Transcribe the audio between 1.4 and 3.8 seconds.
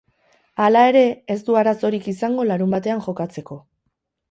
du arazorik izango larunbatean jokatzeko.